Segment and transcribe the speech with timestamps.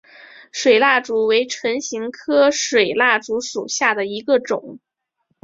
[0.51, 4.79] 水蜡烛为唇形科水蜡烛属下的一个种。